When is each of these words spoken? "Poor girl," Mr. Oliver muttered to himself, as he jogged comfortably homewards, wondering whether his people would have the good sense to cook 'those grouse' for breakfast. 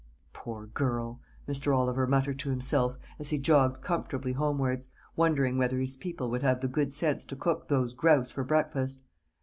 "Poor 0.33 0.65
girl," 0.65 1.21
Mr. 1.47 1.77
Oliver 1.77 2.07
muttered 2.07 2.39
to 2.39 2.49
himself, 2.49 2.97
as 3.19 3.29
he 3.29 3.37
jogged 3.37 3.81
comfortably 3.83 4.33
homewards, 4.33 4.89
wondering 5.15 5.59
whether 5.59 5.77
his 5.77 5.95
people 5.95 6.27
would 6.31 6.41
have 6.41 6.61
the 6.61 6.67
good 6.67 6.91
sense 6.91 7.23
to 7.23 7.35
cook 7.35 7.67
'those 7.67 7.93
grouse' 7.93 8.31
for 8.31 8.43
breakfast. 8.43 9.03